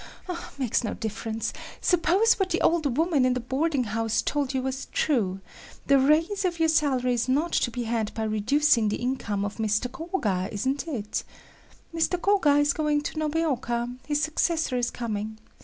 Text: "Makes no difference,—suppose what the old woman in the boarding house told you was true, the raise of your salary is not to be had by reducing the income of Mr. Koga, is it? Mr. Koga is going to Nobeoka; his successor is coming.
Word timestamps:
"Makes 0.57 0.83
no 0.83 0.95
difference,—suppose 0.95 2.39
what 2.39 2.49
the 2.49 2.61
old 2.61 2.97
woman 2.97 3.23
in 3.23 3.35
the 3.35 3.39
boarding 3.39 3.83
house 3.83 4.23
told 4.23 4.51
you 4.51 4.63
was 4.63 4.87
true, 4.91 5.41
the 5.85 5.99
raise 5.99 6.43
of 6.43 6.57
your 6.59 6.69
salary 6.69 7.13
is 7.13 7.29
not 7.29 7.51
to 7.51 7.69
be 7.69 7.83
had 7.83 8.11
by 8.15 8.23
reducing 8.23 8.89
the 8.89 8.95
income 8.95 9.45
of 9.45 9.57
Mr. 9.57 9.91
Koga, 9.91 10.49
is 10.51 10.65
it? 10.65 11.23
Mr. 11.93 12.19
Koga 12.19 12.55
is 12.57 12.73
going 12.73 13.01
to 13.01 13.19
Nobeoka; 13.19 13.95
his 14.07 14.23
successor 14.23 14.75
is 14.75 14.89
coming. 14.89 15.37